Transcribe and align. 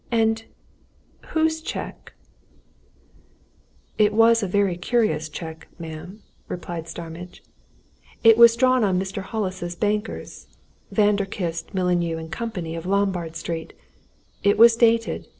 And 0.11 0.45
whose 1.27 1.61
cheque?" 1.61 2.13
"It 3.99 4.13
was 4.13 4.41
a 4.41 4.75
curious 4.77 5.29
cheque, 5.29 5.67
ma'am," 5.77 6.23
replied 6.47 6.87
Starmidge. 6.87 7.43
"It 8.23 8.35
was 8.35 8.55
drawn 8.55 8.83
on 8.83 8.97
Mr. 8.99 9.21
Hollis's 9.21 9.75
bankers, 9.75 10.47
Vanderkiste, 10.91 11.75
Mullineau 11.75 12.27
& 12.29 12.31
Company, 12.31 12.73
of 12.75 12.87
Lombard 12.87 13.35
Street. 13.35 13.73
It 14.41 14.57
was 14.57 14.75
dated. 14.75 15.27